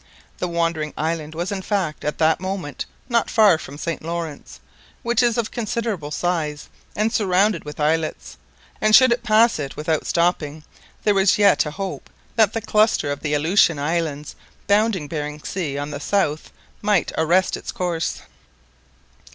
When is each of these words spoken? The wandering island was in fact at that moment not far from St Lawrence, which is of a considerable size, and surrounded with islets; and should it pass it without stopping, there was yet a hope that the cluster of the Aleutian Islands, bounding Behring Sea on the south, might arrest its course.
The 0.39 0.47
wandering 0.47 0.95
island 0.97 1.35
was 1.35 1.51
in 1.51 1.61
fact 1.61 2.03
at 2.03 2.17
that 2.17 2.39
moment 2.39 2.87
not 3.07 3.29
far 3.29 3.59
from 3.59 3.77
St 3.77 4.01
Lawrence, 4.01 4.59
which 5.03 5.21
is 5.21 5.37
of 5.37 5.45
a 5.45 5.51
considerable 5.51 6.09
size, 6.09 6.69
and 6.95 7.13
surrounded 7.13 7.65
with 7.65 7.79
islets; 7.79 8.37
and 8.81 8.95
should 8.95 9.11
it 9.11 9.21
pass 9.21 9.59
it 9.59 9.75
without 9.77 10.07
stopping, 10.07 10.63
there 11.03 11.13
was 11.13 11.37
yet 11.37 11.67
a 11.67 11.69
hope 11.69 12.09
that 12.35 12.53
the 12.53 12.61
cluster 12.61 13.11
of 13.11 13.19
the 13.19 13.35
Aleutian 13.35 13.77
Islands, 13.77 14.35
bounding 14.65 15.07
Behring 15.07 15.43
Sea 15.43 15.77
on 15.77 15.91
the 15.91 15.99
south, 15.99 16.51
might 16.81 17.11
arrest 17.15 17.55
its 17.55 17.71
course. 17.71 18.23